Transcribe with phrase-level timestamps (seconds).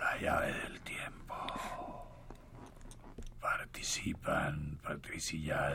[0.00, 1.34] La llave del tiempo.
[3.38, 5.74] Participan Patricia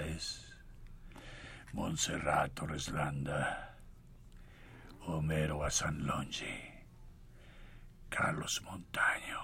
[1.73, 3.77] Montserrat Torreslanda,
[5.05, 6.45] Homero Asanlongi,
[8.09, 9.39] Carlos Montaño.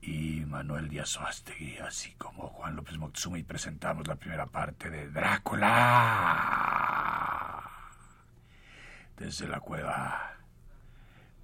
[0.00, 5.08] Y Manuel Díaz Oastegui, así como Juan López Moctezuma, y presentamos la primera parte de
[5.08, 6.85] Drácula
[9.16, 10.36] desde la cueva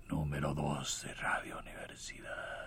[0.08, 2.62] número 2 de Radio Universidad.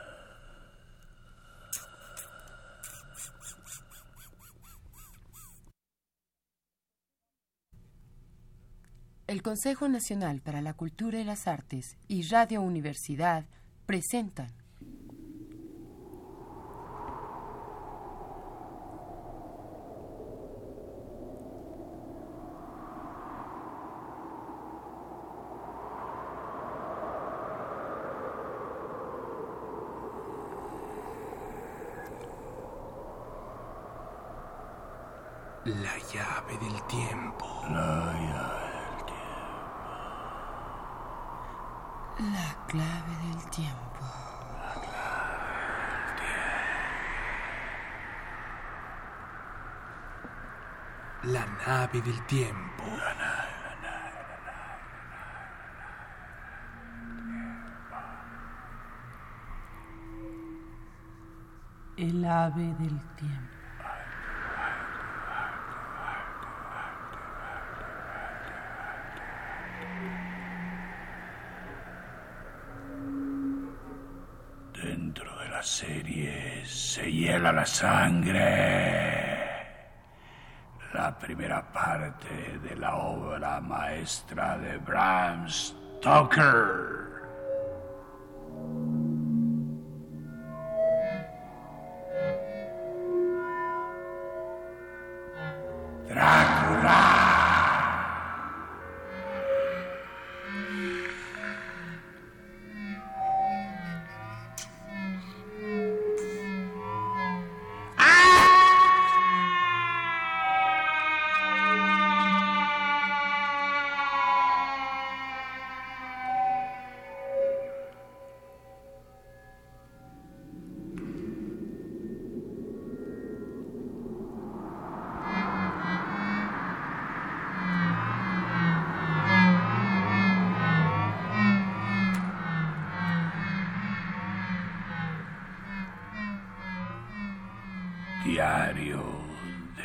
[9.28, 13.46] El Consejo Nacional para la Cultura y las Artes y Radio Universidad
[13.86, 14.52] presentan
[35.66, 37.64] La llave del tiempo.
[37.70, 39.26] La llave del tiempo.
[42.20, 44.04] La clave del tiempo.
[51.24, 52.84] La nave del tiempo.
[61.98, 63.56] El ave del tiempo.
[74.74, 77.10] Dentro de la serie se
[77.52, 79.36] la sangre.
[80.94, 87.05] La primera parte de la obra maestra de Bram Stoker.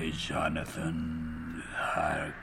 [0.01, 2.41] De Jonathan Harker.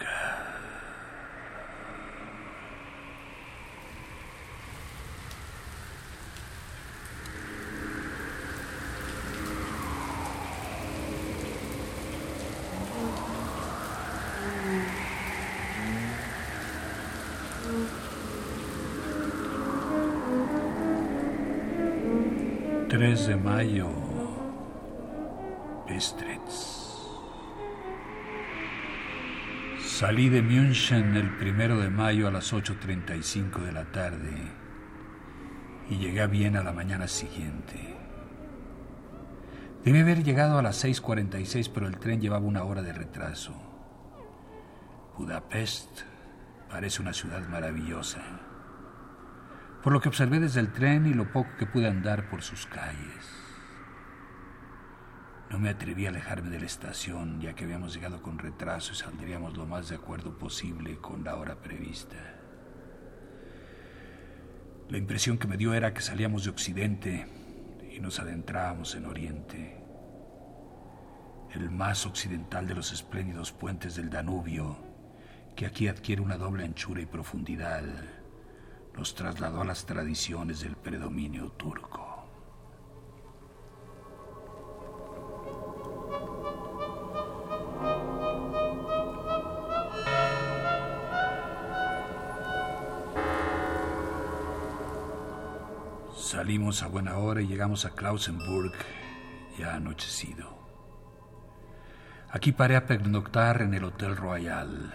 [22.88, 23.90] Tres de mayo.
[25.88, 26.77] Bistritz.
[29.98, 34.32] Salí de München el primero de mayo a las 8.35 de la tarde
[35.90, 37.98] y llegué a Viena la mañana siguiente.
[39.84, 43.56] Debí haber llegado a las 6.46, pero el tren llevaba una hora de retraso.
[45.18, 46.02] Budapest
[46.70, 48.22] parece una ciudad maravillosa,
[49.82, 52.68] por lo que observé desde el tren y lo poco que pude andar por sus
[52.68, 53.47] calles.
[55.50, 58.98] No me atreví a alejarme de la estación, ya que habíamos llegado con retraso y
[58.98, 62.18] saldríamos lo más de acuerdo posible con la hora prevista.
[64.90, 67.28] La impresión que me dio era que salíamos de Occidente
[67.92, 69.78] y nos adentrábamos en Oriente.
[71.54, 74.78] El más occidental de los espléndidos puentes del Danubio,
[75.56, 77.84] que aquí adquiere una doble anchura y profundidad,
[78.96, 82.07] nos trasladó a las tradiciones del predominio turco.
[96.48, 98.72] Salimos a buena hora y llegamos a Klausenburg
[99.60, 100.58] ya anochecido.
[102.30, 104.94] Aquí paré a pernoctar en el Hotel Royal.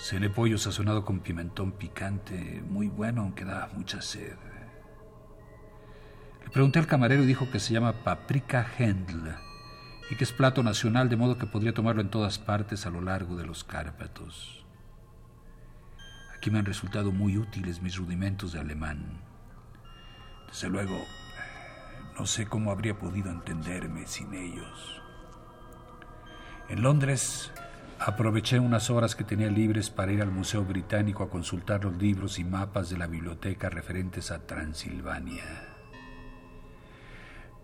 [0.00, 4.38] Cené pollo sazonado con pimentón picante, muy bueno, aunque da mucha sed.
[6.44, 9.34] Le pregunté al camarero y dijo que se llama paprika Hendl
[10.10, 13.02] y que es plato nacional, de modo que podría tomarlo en todas partes a lo
[13.02, 14.64] largo de los Cárpatos.
[16.34, 19.27] Aquí me han resultado muy útiles mis rudimentos de alemán.
[20.48, 21.04] Desde luego,
[22.18, 25.02] no sé cómo habría podido entenderme sin ellos.
[26.68, 27.52] En Londres
[27.98, 32.38] aproveché unas horas que tenía libres para ir al Museo Británico a consultar los libros
[32.38, 35.44] y mapas de la biblioteca referentes a Transilvania.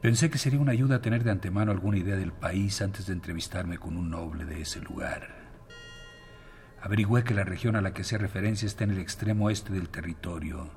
[0.01, 3.79] Pensé que sería una ayuda tener de antemano alguna idea del país antes de entrevistarme
[3.79, 5.29] con un noble de ese lugar.
[6.83, 9.89] Averigüé que la región a la que hacía referencia está en el extremo oeste del
[9.89, 10.71] territorio,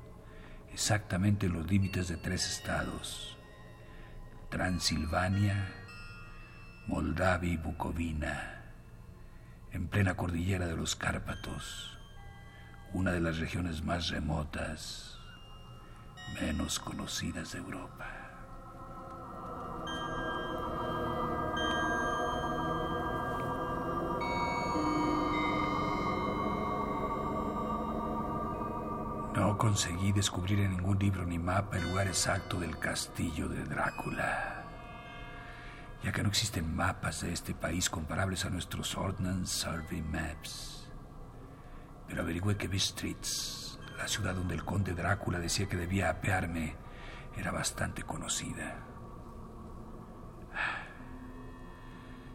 [0.72, 3.36] exactamente en los límites de tres estados,
[4.48, 5.74] Transilvania,
[6.86, 8.62] Moldavia y Bucovina,
[9.72, 11.98] en plena cordillera de los Cárpatos,
[12.92, 15.18] una de las regiones más remotas,
[16.40, 18.17] menos conocidas de Europa.
[29.58, 34.64] No conseguí descubrir en ningún libro ni mapa el lugar exacto del castillo de Drácula,
[36.04, 40.88] ya que no existen mapas de este país comparables a nuestros Ordnance Survey Maps.
[42.06, 46.76] Pero averigüé que Bistritz, la ciudad donde el conde Drácula decía que debía apearme,
[47.36, 48.76] era bastante conocida.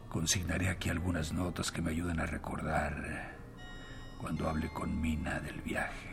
[0.10, 3.38] Consignaré aquí algunas notas que me ayuden a recordar
[4.18, 6.13] cuando hable con Mina del viaje.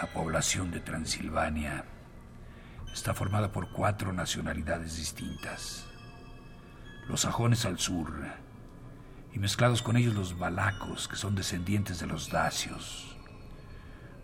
[0.00, 1.84] La población de Transilvania
[2.90, 5.84] está formada por cuatro nacionalidades distintas.
[7.06, 8.10] Los sajones al sur
[9.34, 13.14] y mezclados con ellos los balacos, que son descendientes de los dacios,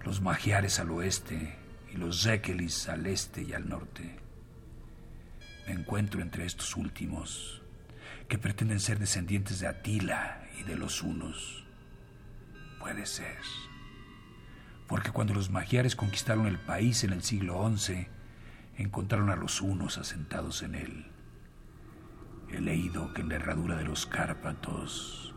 [0.02, 1.58] los magiares al oeste
[1.92, 4.18] y los zekelis al este y al norte.
[5.66, 7.60] Me encuentro entre estos últimos,
[8.28, 11.66] que pretenden ser descendientes de Atila y de los hunos.
[12.78, 13.36] Puede ser
[14.86, 18.08] porque cuando los magiares conquistaron el país en el siglo XI,
[18.76, 21.06] encontraron a los hunos asentados en él.
[22.50, 25.34] He leído que en la herradura de los Cárpatos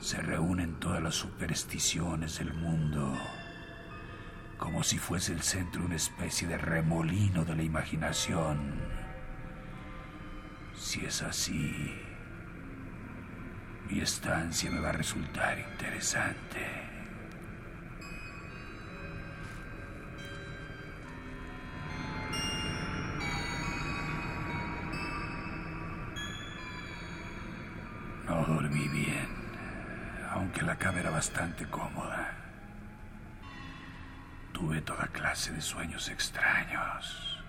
[0.00, 3.16] se reúnen todas las supersticiones del mundo,
[4.58, 8.74] como si fuese el centro una especie de remolino de la imaginación.
[10.74, 11.94] Si es así,
[13.88, 16.83] mi estancia me va a resultar interesante.
[30.84, 32.30] Cama era bastante cómoda.
[34.52, 37.42] Tuve toda clase de sueños extraños.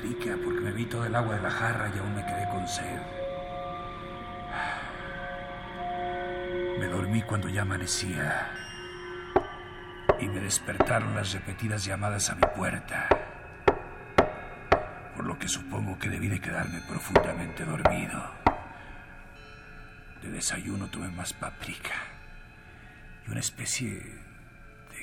[0.00, 2.66] De paprika porque vi todo el agua de la jarra y aún me quedé con
[2.66, 3.00] sed.
[6.78, 8.50] Me dormí cuando ya amanecía
[10.18, 13.08] y me despertaron las repetidas llamadas a mi puerta,
[15.16, 18.22] por lo que supongo que debí de quedarme profundamente dormido.
[20.22, 21.94] De desayuno tomé más paprika
[23.26, 24.30] y una especie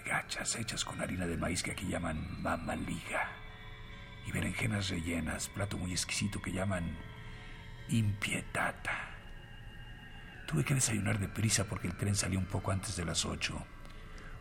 [0.06, 3.47] gachas hechas con harina de maíz que aquí llaman mamaliga
[4.28, 6.98] y berenjenas rellenas, plato muy exquisito que llaman
[7.90, 9.16] impietata.
[10.46, 13.66] Tuve que desayunar deprisa porque el tren salía un poco antes de las ocho,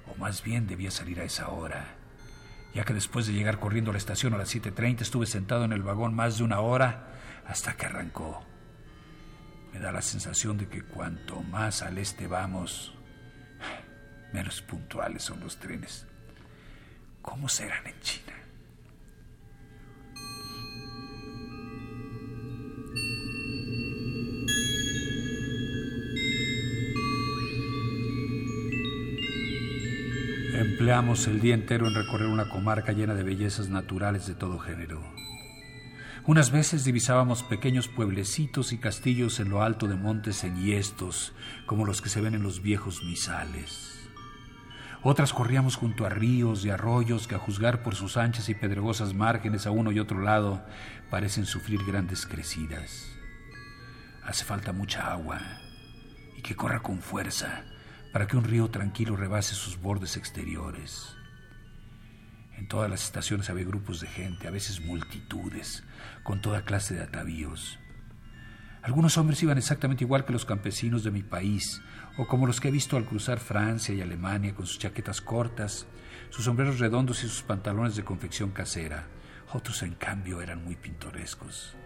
[0.06, 1.94] o más bien debía salir a esa hora,
[2.74, 5.72] ya que después de llegar corriendo a la estación a las 7.30 estuve sentado en
[5.72, 7.12] el vagón más de una hora
[7.46, 8.44] hasta que arrancó.
[9.72, 12.94] Me da la sensación de que cuanto más al este vamos,
[14.32, 16.06] menos puntuales son los trenes.
[17.22, 18.35] ¿Cómo serán en China?
[30.86, 35.02] Empleamos el día entero en recorrer una comarca llena de bellezas naturales de todo género.
[36.26, 41.32] Unas veces divisábamos pequeños pueblecitos y castillos en lo alto de montes enhiestos,
[41.66, 44.08] como los que se ven en los viejos misales.
[45.02, 49.12] Otras corríamos junto a ríos y arroyos que a juzgar por sus anchas y pedregosas
[49.12, 50.64] márgenes a uno y otro lado
[51.10, 53.10] parecen sufrir grandes crecidas.
[54.22, 55.40] Hace falta mucha agua
[56.36, 57.64] y que corra con fuerza
[58.16, 61.14] para que un río tranquilo rebase sus bordes exteriores.
[62.56, 65.84] En todas las estaciones había grupos de gente, a veces multitudes,
[66.22, 67.78] con toda clase de atavíos.
[68.80, 71.82] Algunos hombres iban exactamente igual que los campesinos de mi país,
[72.16, 75.86] o como los que he visto al cruzar Francia y Alemania con sus chaquetas cortas,
[76.30, 79.08] sus sombreros redondos y sus pantalones de confección casera.
[79.52, 81.76] Otros, en cambio, eran muy pintorescos.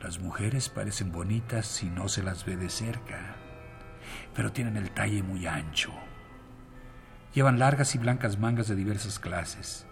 [0.00, 3.36] Las mujeres parecen bonitas si no se las ve de cerca,
[4.34, 5.92] pero tienen el talle muy ancho.
[7.34, 9.86] Llevan largas y blancas mangas de diversas clases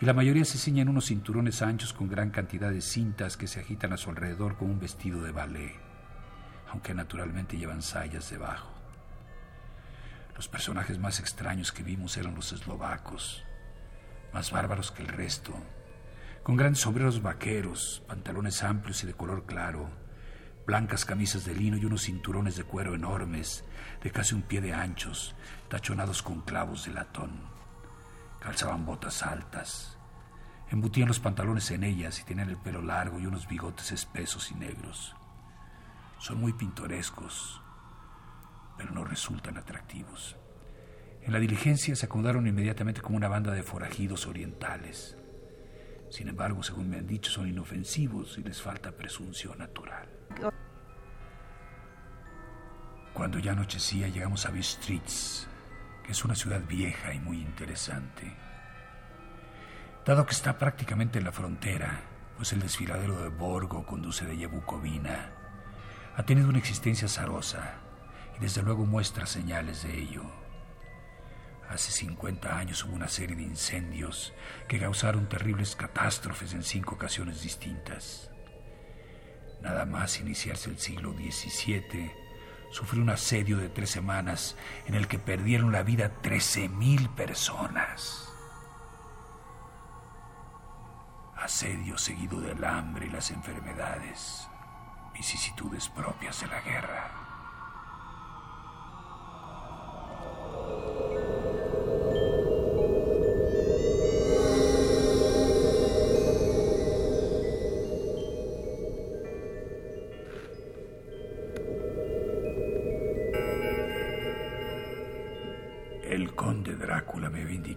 [0.00, 3.60] y la mayoría se ciñen unos cinturones anchos con gran cantidad de cintas que se
[3.60, 5.74] agitan a su alrededor como un vestido de ballet,
[6.70, 8.70] aunque naturalmente llevan sayas debajo.
[10.34, 13.44] Los personajes más extraños que vimos eran los eslovacos,
[14.32, 15.54] más bárbaros que el resto,
[16.42, 19.88] con grandes sombreros vaqueros, pantalones amplios y de color claro,
[20.66, 23.64] blancas camisas de lino y unos cinturones de cuero enormes,
[24.02, 25.34] de casi un pie de anchos,
[25.68, 27.32] tachonados con clavos de latón.
[28.40, 29.98] Calzaban botas altas.
[30.70, 34.54] Embutían los pantalones en ellas y tenían el pelo largo y unos bigotes espesos y
[34.54, 35.14] negros.
[36.18, 37.60] Son muy pintorescos,
[38.78, 40.36] pero no resultan atractivos.
[41.22, 45.16] En la diligencia se acomodaron inmediatamente como una banda de forajidos orientales.
[46.10, 50.13] Sin embargo, según me han dicho, son inofensivos y les falta presunción natural.
[53.12, 55.46] Cuando ya anochecía, llegamos a Bistritz,
[56.02, 58.36] que es una ciudad vieja y muy interesante.
[60.04, 62.00] Dado que está prácticamente en la frontera,
[62.36, 65.30] pues el desfiladero de Borgo conduce de Yebukovina,
[66.16, 67.76] ha tenido una existencia zarosa
[68.36, 70.24] y desde luego muestra señales de ello.
[71.68, 74.34] Hace 50 años hubo una serie de incendios
[74.68, 78.33] que causaron terribles catástrofes en cinco ocasiones distintas.
[79.64, 82.12] Nada más iniciarse el siglo XVII,
[82.70, 88.28] sufrió un asedio de tres semanas en el que perdieron la vida 13.000 personas.
[91.34, 94.48] Asedio seguido del hambre y las enfermedades,
[95.14, 97.23] vicisitudes propias de la guerra.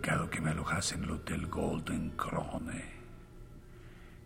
[0.09, 2.85] En el Hotel Golden Krone,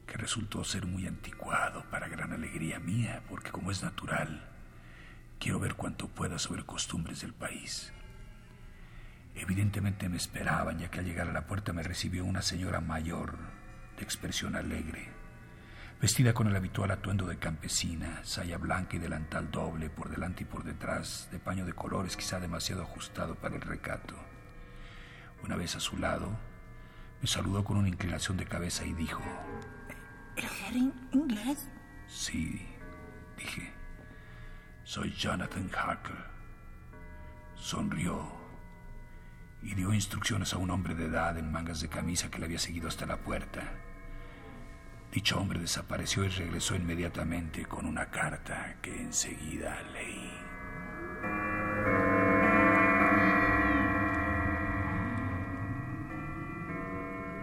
[0.05, 4.47] que resultó ser muy anticuado para gran alegría mía, porque como es natural,
[5.39, 7.91] quiero ver cuanto pueda sobre costumbres del país.
[9.33, 13.39] Evidentemente me esperaban, ya que al llegar a la puerta me recibió una señora mayor,
[13.97, 15.09] de expresión alegre,
[15.99, 20.45] vestida con el habitual atuendo de campesina, saya blanca y delantal doble por delante y
[20.45, 24.30] por detrás, de paño de colores quizá demasiado ajustado para el recato.
[25.43, 26.29] Una vez a su lado,
[27.21, 29.21] me saludó con una inclinación de cabeza y dijo...
[30.35, 31.67] ¿El inglés?
[32.07, 32.65] Sí,
[33.37, 33.71] dije.
[34.83, 36.25] Soy Jonathan Harker.
[37.55, 38.41] Sonrió
[39.61, 42.59] y dio instrucciones a un hombre de edad en mangas de camisa que le había
[42.59, 43.61] seguido hasta la puerta.
[45.11, 50.31] Dicho hombre desapareció y regresó inmediatamente con una carta que enseguida leí.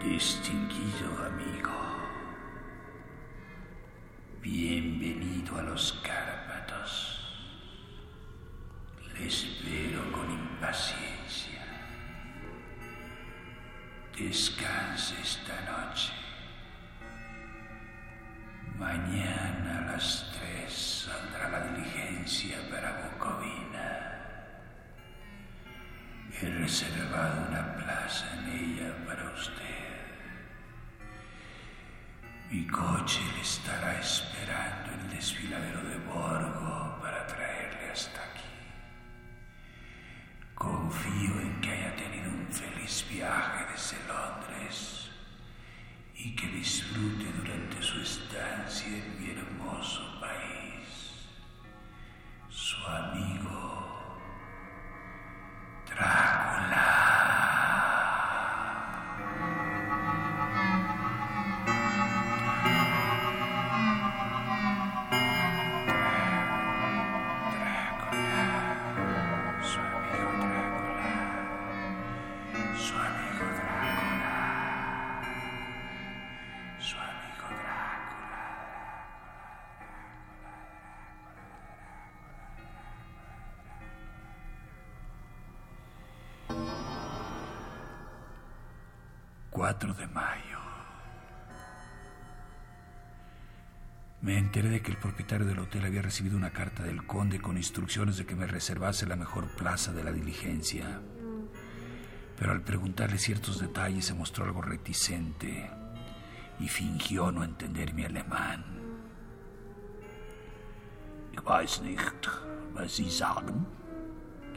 [0.03, 1.71] Distinguido amigo,
[4.41, 7.21] bienvenido a los Cárpatos.
[9.13, 11.65] Le espero con impaciencia.
[14.17, 16.13] Descanse esta noche.
[18.79, 24.09] Mañana a las tres saldrá la diligencia para Bucovina.
[26.41, 29.78] He reservado una plaza en ella para usted.
[32.51, 36.58] Mi coche le estará esperando en el desfiladero de Borgo
[89.79, 90.59] 4 de mayo.
[94.23, 97.57] Me enteré de que el propietario del hotel había recibido una carta del conde con
[97.57, 101.01] instrucciones de que me reservase la mejor plaza de la diligencia.
[102.37, 105.71] Pero al preguntarle ciertos detalles se mostró algo reticente
[106.59, 108.65] y fingió no entender mi alemán.
[111.33, 112.27] Ich weiß nicht,
[112.75, 113.65] was Sie sagen.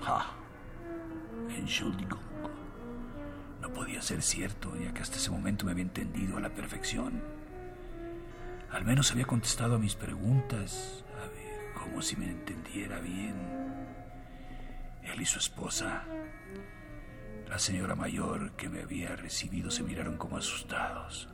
[0.01, 0.25] Ha.
[1.55, 2.30] Entschuldigung.
[3.81, 7.19] Podía ser cierto, ya que hasta ese momento me había entendido a la perfección.
[8.69, 11.03] Al menos había contestado a mis preguntas,
[11.73, 13.33] como si me entendiera bien.
[15.01, 16.03] Él y su esposa,
[17.50, 21.27] la señora mayor que me había recibido, se miraron como asustados.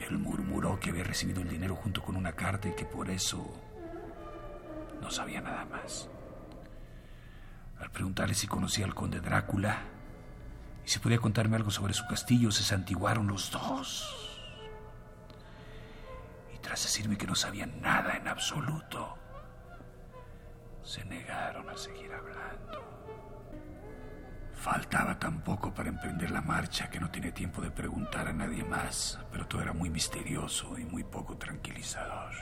[0.00, 3.52] Él murmuró que había recibido el dinero junto con una carta y que por eso
[5.02, 6.08] no sabía nada más.
[7.78, 9.93] Al preguntarle si conocía al conde Drácula
[10.84, 14.40] y si podía contarme algo sobre su castillo, se santiguaron los dos.
[16.54, 19.16] Y tras decirme que no sabían nada en absoluto,
[20.82, 22.84] se negaron a seguir hablando.
[24.54, 28.64] Faltaba tan poco para emprender la marcha que no tenía tiempo de preguntar a nadie
[28.64, 32.32] más, pero todo era muy misterioso y muy poco tranquilizador.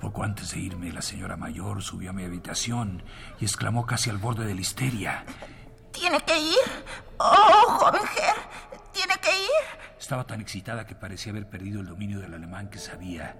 [0.00, 3.02] Poco antes de irme, la señora mayor subió a mi habitación
[3.38, 5.24] y exclamó casi al borde de la histeria.
[5.92, 6.84] ¿Tiene que ir?
[7.18, 8.02] Oh, joven
[8.92, 9.78] ¿tiene que ir?
[9.98, 13.36] Estaba tan excitada que parecía haber perdido el dominio del alemán que sabía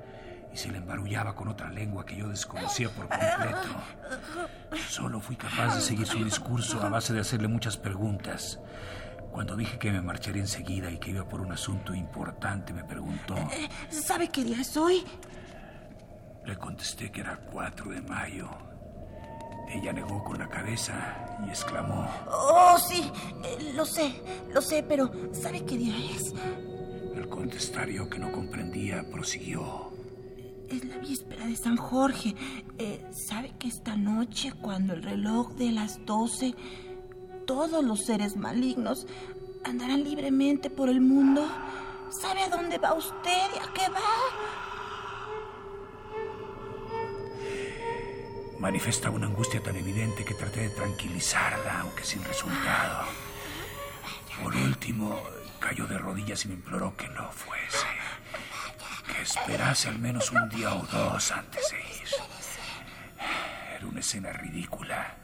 [0.53, 3.69] y se le embarullaba con otra lengua que yo desconocía por completo.
[4.89, 8.59] Solo fui capaz de seguir su discurso a base de hacerle muchas preguntas.
[9.31, 13.37] Cuando dije que me marcharía enseguida y que iba por un asunto importante, me preguntó.
[13.89, 15.05] ¿Sabe qué día es hoy?
[16.45, 18.70] Le contesté que era 4 de mayo.
[19.73, 22.09] Ella negó con la cabeza y exclamó.
[22.29, 23.11] Oh, sí,
[23.45, 24.21] eh, lo sé,
[24.53, 26.35] lo sé, pero ¿sabe qué día es?
[27.15, 29.93] El contestario que no comprendía prosiguió.
[30.69, 32.35] Es la víspera de San Jorge.
[32.79, 36.55] Eh, ¿Sabe que esta noche, cuando el reloj de las 12,
[37.47, 39.07] todos los seres malignos
[39.65, 41.47] andarán libremente por el mundo?
[42.11, 44.70] ¿Sabe a dónde va usted y a qué va?
[48.61, 53.07] Manifesta una angustia tan evidente que traté de tranquilizarla, aunque sin resultado.
[54.43, 55.19] Por último,
[55.59, 57.87] cayó de rodillas y me imploró que no fuese.
[59.07, 62.09] Que esperase al menos un día o dos antes de ir.
[63.77, 65.15] Era una escena ridícula,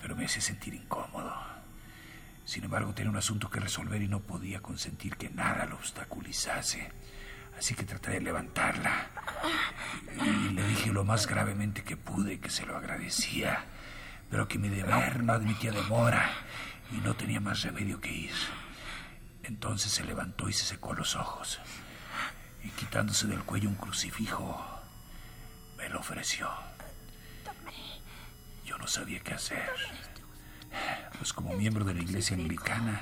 [0.00, 1.36] pero me hacía sentir incómodo.
[2.46, 6.90] Sin embargo, tenía un asunto que resolver y no podía consentir que nada lo obstaculizase.
[7.58, 9.10] Así que traté de levantarla.
[10.24, 13.64] Y le dije lo más gravemente que pude que se lo agradecía,
[14.30, 16.30] pero que mi deber no admitía demora
[16.92, 18.34] y no tenía más remedio que ir.
[19.42, 21.58] Entonces se levantó y se secó los ojos.
[22.62, 24.64] Y quitándose del cuello un crucifijo,
[25.76, 26.50] me lo ofreció.
[28.64, 29.70] Yo no sabía qué hacer.
[31.16, 33.00] Pues como miembro de la iglesia anglicana,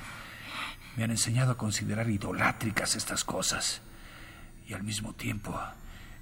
[0.96, 3.82] me han enseñado a considerar idolátricas estas cosas.
[4.68, 5.60] Y al mismo tiempo,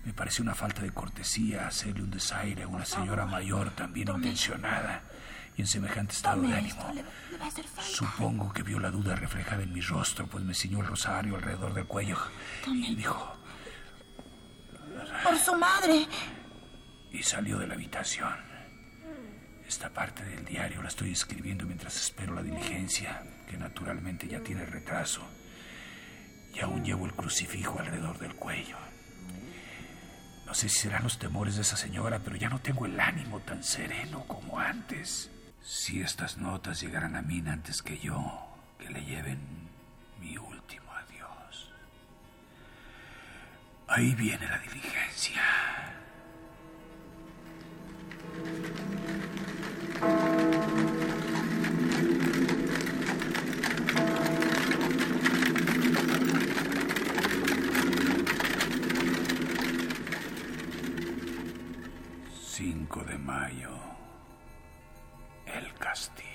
[0.04, 4.08] me pareció una falta de cortesía hacerle un desaire a una señora mayor tan bien
[4.08, 5.02] intencionada
[5.56, 6.92] y en semejante estado de ánimo.
[7.80, 11.72] Supongo que vio la duda reflejada en mi rostro, pues me ciñó el rosario alrededor
[11.72, 12.18] del cuello
[12.66, 13.36] y dijo...
[15.22, 16.06] Por su madre.
[17.10, 18.34] Y salió de la habitación.
[19.66, 24.66] Esta parte del diario la estoy escribiendo mientras espero la diligencia, que naturalmente ya tiene
[24.66, 25.22] retraso.
[26.52, 28.76] Y aún llevo el crucifijo alrededor del cuello.
[30.46, 33.40] No sé si serán los temores de esa señora, pero ya no tengo el ánimo
[33.40, 35.30] tan sereno como antes.
[35.62, 38.46] Si estas notas llegaran a mí antes que yo,
[38.78, 39.38] que le lleven
[40.20, 41.70] mi último adiós.
[43.88, 45.42] Ahí viene la diligencia.
[63.02, 63.70] De mayo,
[65.46, 66.30] el castillo.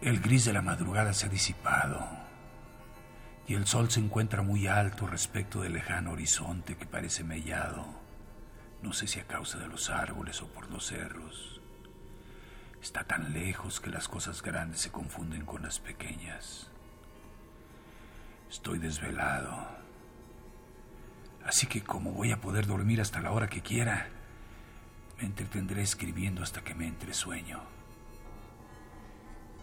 [0.00, 2.06] El gris de la madrugada se ha disipado
[3.46, 7.84] y el sol se encuentra muy alto respecto del lejano horizonte que parece mellado,
[8.82, 11.60] no sé si a causa de los árboles o por los cerros.
[12.82, 16.70] Está tan lejos que las cosas grandes se confunden con las pequeñas.
[18.48, 19.83] Estoy desvelado
[21.44, 24.08] Así que como voy a poder dormir hasta la hora que quiera,
[25.18, 27.60] me entretendré escribiendo hasta que me entre sueño.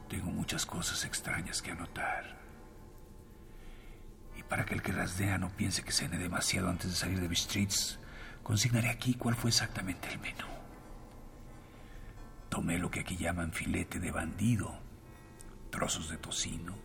[0.07, 2.37] Tengo muchas cosas extrañas que anotar.
[4.37, 7.27] Y para que el que rasdea no piense que cene demasiado antes de salir de
[7.27, 7.97] Bistritz,
[8.43, 10.47] consignaré aquí cuál fue exactamente el menú.
[12.49, 14.77] Tomé lo que aquí llaman filete de bandido,
[15.69, 16.75] trozos de tocino,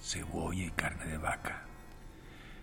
[0.00, 1.66] cebolla y carne de vaca,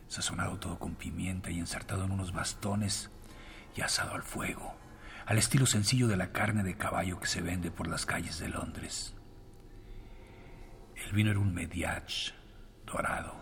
[0.10, 3.10] sazonado todo con pimienta y ensartado en unos bastones
[3.76, 4.76] y asado al fuego,
[5.26, 8.50] al estilo sencillo de la carne de caballo que se vende por las calles de
[8.50, 9.15] Londres.
[10.95, 12.34] El vino era un mediach
[12.86, 13.36] dorado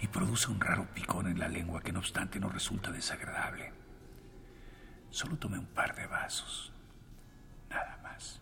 [0.00, 3.72] y produce un raro picón en la lengua que no obstante no resulta desagradable.
[5.10, 6.72] Solo tomé un par de vasos,
[7.68, 8.40] nada más.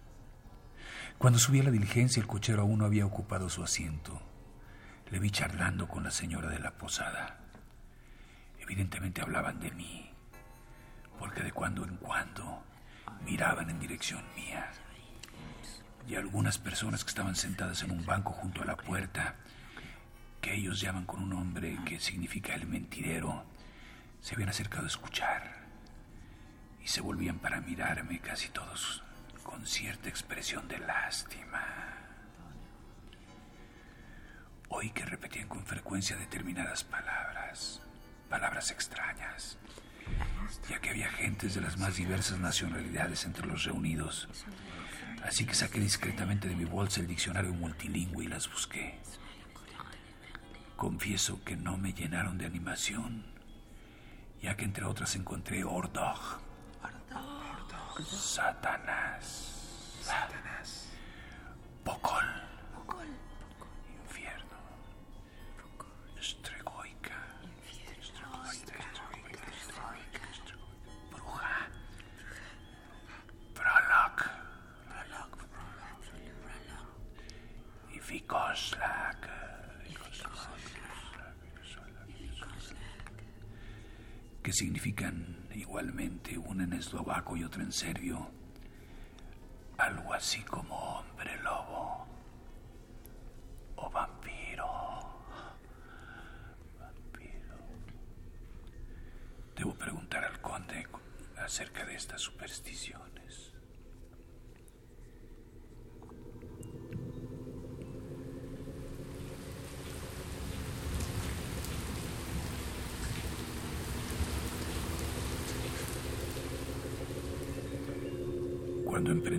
[1.16, 4.20] Cuando subí a la diligencia el cochero aún no había ocupado su asiento.
[5.10, 7.38] Le vi charlando con la señora de la posada.
[8.58, 10.10] Evidentemente hablaban de mí,
[11.18, 12.64] porque de cuando en cuando
[13.24, 14.70] miraban en dirección mía
[16.08, 19.36] y algunas personas que estaban sentadas en un banco junto a la puerta,
[20.40, 23.44] que ellos llaman con un nombre que significa el mentidero,
[24.20, 25.64] se habían acercado a escuchar
[26.82, 29.02] y se volvían para mirarme casi todos
[29.42, 32.03] con cierta expresión de lástima.
[34.76, 37.80] Oí que repetían con frecuencia determinadas palabras,
[38.28, 39.56] palabras extrañas,
[40.68, 44.28] ya que había gentes de las más diversas nacionalidades entre los reunidos.
[45.22, 48.98] Así que saqué discretamente de mi bolsa el diccionario multilingüe y las busqué.
[50.74, 53.24] Confieso que no me llenaron de animación,
[54.42, 56.40] ya que entre otras encontré Ordog,
[58.10, 60.88] Satanás, Satanás,
[61.84, 62.43] Pocol,
[84.54, 88.30] significan igualmente una en eslovaco y otra en serbio,
[89.76, 92.06] algo así como hombre lobo
[93.76, 94.66] o vampiro.
[96.78, 97.56] Vampiro.
[99.56, 100.86] Debo preguntar al conde
[101.36, 103.13] acerca de estas supersticiones.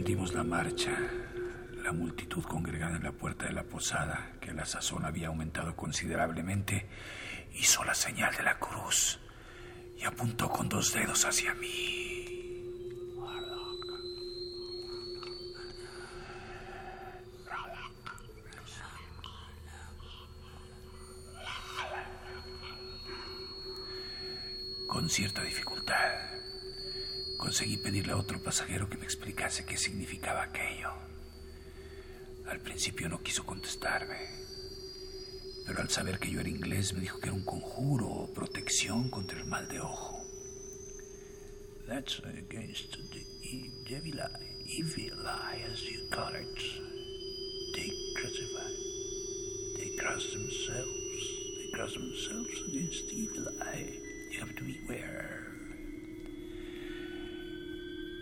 [0.06, 0.92] La marcha,
[1.84, 6.88] la multitud congregada en la puerta de la posada, que la sazón había aumentado considerablemente,
[7.54, 9.20] hizo la señal de la cruz
[9.98, 12.62] y apuntó con dos dedos hacia mí.
[24.88, 25.65] Con cierta dificultad,
[27.56, 30.92] conseguí pedirle a otro pasajero que me explicase qué significaba aquello.
[32.50, 34.18] Al principio no quiso contestarme,
[35.66, 39.10] pero al saber que yo era inglés me dijo que era un conjuro o protección
[39.10, 40.20] contra el mal de ojo.
[41.88, 46.60] That's against the devil eye, evil eye, as you call it.
[47.74, 48.70] They crucify.
[49.78, 51.24] They cross themselves.
[51.58, 53.98] They cross themselves against the evil eye.
[54.30, 55.45] You have to beware.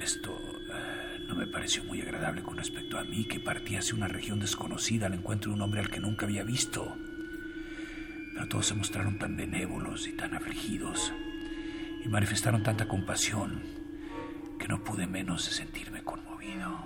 [0.03, 0.37] Esto
[0.69, 4.37] eh, no me pareció muy agradable con respecto a mí, que partía hacia una región
[4.37, 6.97] desconocida al encuentro de un hombre al que nunca había visto.
[8.33, 11.13] Pero todos se mostraron tan benévolos y tan afligidos
[12.03, 13.63] y manifestaron tanta compasión
[14.59, 16.83] que no pude menos de sentirme conmovido.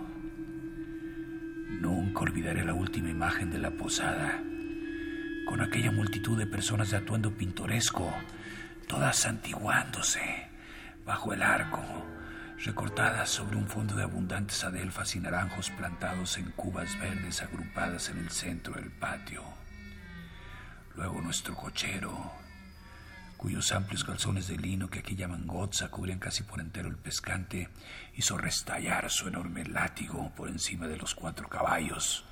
[1.82, 4.44] Nunca olvidaré la última imagen de la posada,
[5.48, 8.14] con aquella multitud de personas de atuendo pintoresco,
[8.88, 10.22] todas santiguándose
[11.04, 11.82] bajo el arco,
[12.64, 18.18] recortadas sobre un fondo de abundantes adelfas y naranjos plantados en cubas verdes agrupadas en
[18.18, 19.44] el centro del patio.
[20.96, 22.32] Luego nuestro cochero,
[23.38, 27.70] cuyos amplios calzones de lino que aquí llaman gotza cubrían casi por entero el pescante,
[28.16, 32.26] hizo restallar su enorme látigo por encima de los cuatro caballos.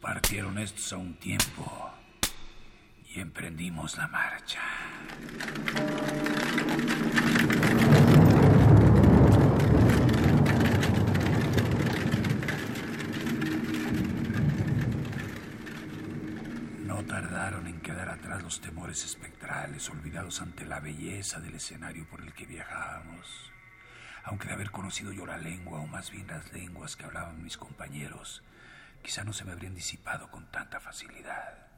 [0.00, 1.90] Partieron estos a un tiempo
[3.14, 4.60] y emprendimos la marcha.
[16.86, 22.20] No tardaron en quedar atrás los temores espectrales, olvidados ante la belleza del escenario por
[22.20, 23.52] el que viajábamos.
[24.24, 27.56] Aunque de haber conocido yo la lengua, o más bien las lenguas que hablaban mis
[27.56, 28.42] compañeros,
[29.04, 31.68] quizá no se me habrían disipado con tanta facilidad.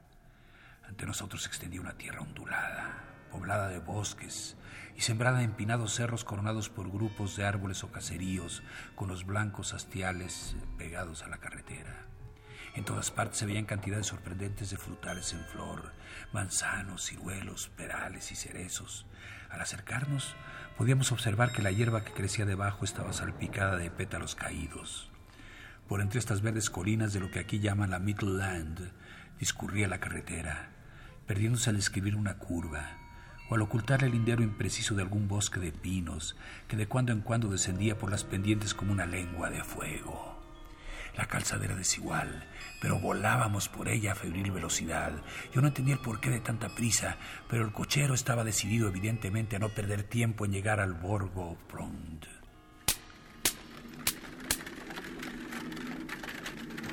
[0.88, 4.56] Ante nosotros se extendía una tierra ondulada, poblada de bosques
[4.96, 8.62] y sembrada de empinados cerros coronados por grupos de árboles o caseríos
[8.94, 12.11] con los blancos hastiales pegados a la carretera.
[12.74, 15.92] En todas partes se veían cantidades sorprendentes de frutales en flor,
[16.32, 19.06] manzanos, ciruelos, perales y cerezos.
[19.50, 20.34] Al acercarnos,
[20.78, 25.10] podíamos observar que la hierba que crecía debajo estaba salpicada de pétalos caídos.
[25.86, 28.92] Por entre estas verdes colinas de lo que aquí llaman la Middle Land,
[29.38, 30.70] discurría la carretera,
[31.26, 32.96] perdiéndose al escribir una curva,
[33.50, 36.36] o al ocultar el lindero impreciso de algún bosque de pinos
[36.68, 40.31] que de cuando en cuando descendía por las pendientes como una lengua de fuego.
[41.16, 42.44] La calzada era desigual,
[42.80, 45.12] pero volábamos por ella a febril velocidad.
[45.54, 47.16] Yo no entendía el porqué de tanta prisa,
[47.48, 52.26] pero el cochero estaba decidido evidentemente a no perder tiempo en llegar al Borgo Prond.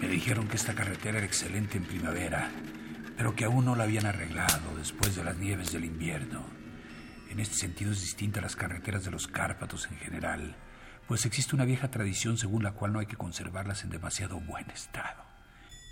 [0.02, 2.52] Me dijeron que esta carretera era excelente en primavera,
[3.18, 6.46] pero que aún no la habían arreglado después de las nieves del invierno.
[7.30, 10.56] En este sentido es distinta a las carreteras de los Cárpatos en general
[11.10, 14.70] pues existe una vieja tradición según la cual no hay que conservarlas en demasiado buen
[14.70, 15.24] estado.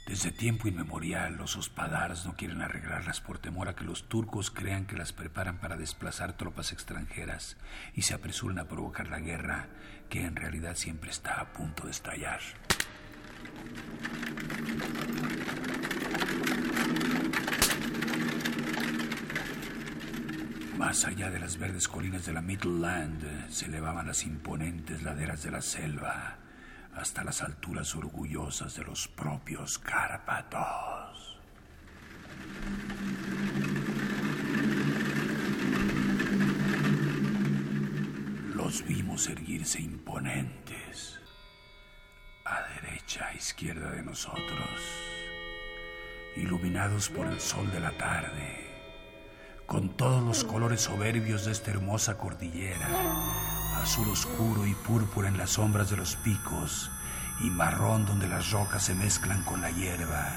[0.05, 4.85] Desde tiempo inmemorial los hospadars no quieren arreglarlas por temor a que los turcos crean
[4.85, 7.57] que las preparan para desplazar tropas extranjeras
[7.95, 9.69] y se apresuren a provocar la guerra
[10.07, 12.39] que en realidad siempre está a punto de estallar.
[20.77, 25.49] Más allá de las verdes colinas de la Midland se elevaban las imponentes laderas de
[25.49, 26.37] la selva
[26.95, 31.39] hasta las alturas orgullosas de los propios Cárpatos.
[38.53, 41.19] Los vimos erguirse imponentes
[42.45, 44.79] a derecha e izquierda de nosotros,
[46.35, 48.66] iluminados por el sol de la tarde
[49.67, 52.87] con todos los colores soberbios de esta hermosa cordillera,
[53.83, 56.89] azul oscuro y púrpura en las sombras de los picos,
[57.41, 60.31] y marrón donde las rocas se mezclan con la hierba,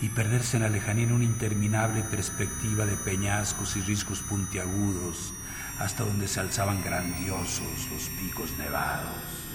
[0.00, 5.32] y perderse en la lejanía en una interminable perspectiva de peñascos y riscos puntiagudos,
[5.78, 9.51] hasta donde se alzaban grandiosos los picos nevados.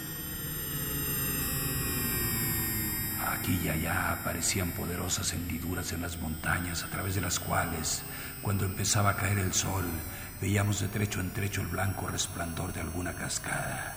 [3.47, 8.03] Aquí y allá aparecían poderosas hendiduras en las montañas a través de las cuales,
[8.41, 9.85] cuando empezaba a caer el sol,
[10.41, 13.95] veíamos de trecho en trecho el blanco resplandor de alguna cascada.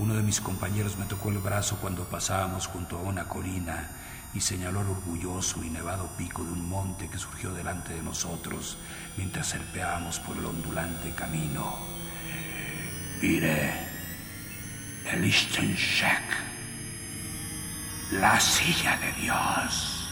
[0.00, 3.88] Uno de mis compañeros me tocó el brazo cuando pasábamos junto a una colina
[4.34, 8.78] y señaló el orgulloso y nevado pico de un monte que surgió delante de nosotros
[9.16, 11.76] mientras serpeábamos por el ondulante camino.
[13.20, 13.74] Mire,
[15.08, 16.51] el Lichtenscheck
[18.12, 20.08] la silla de Dios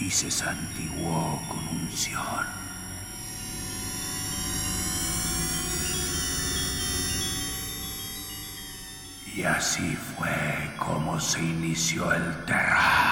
[0.00, 2.46] y se santiguó con unción.
[9.34, 13.11] Y así fue como se inició el terror.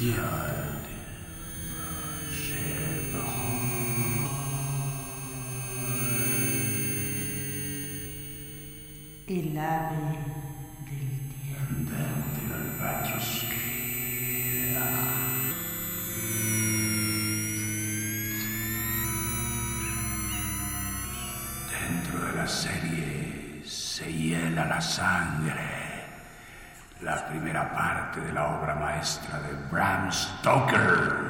[0.00, 0.14] El
[9.58, 10.14] ave
[10.86, 11.90] del tiempo.
[21.68, 25.57] Dentro de la serie se hiela la sangre
[27.08, 31.27] la primera parte de la obra maestra de Bram Stoker.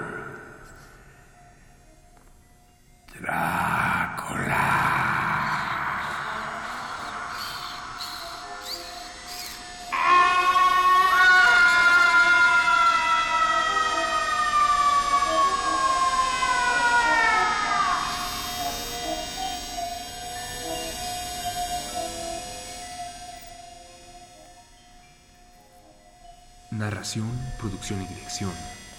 [27.89, 28.53] Producción y dirección,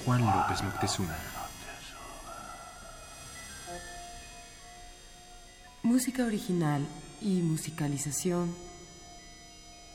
[0.06, 1.16] Juan López Moctezuma.
[5.84, 6.86] Música original
[7.22, 8.56] y musicalización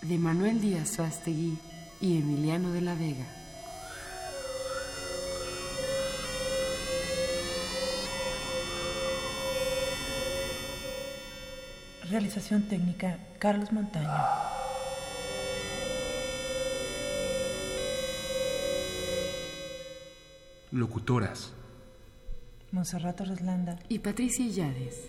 [0.02, 1.59] de Manuel Díaz Suástegui
[2.00, 3.26] y Emiliano de la Vega.
[12.11, 14.43] Realización técnica, Carlos Montaño.
[20.74, 21.52] Locutoras.
[22.72, 23.78] Monserrat Roslanda.
[23.88, 25.08] Y Patricia Illades.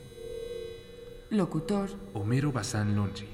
[1.32, 1.89] Locutor.
[2.13, 3.25] Homero Bazán Lonchi.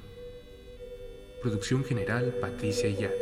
[1.42, 3.21] Producción general Patricia Illades.